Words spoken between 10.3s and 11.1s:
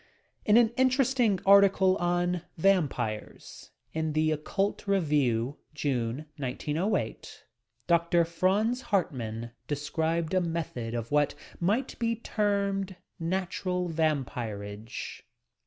a method